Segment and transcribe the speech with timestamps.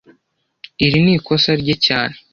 [0.85, 2.15] Iri ni ikosa rye cyane